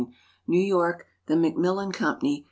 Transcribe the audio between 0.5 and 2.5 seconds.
York: The ^Facmillan (V>mpany.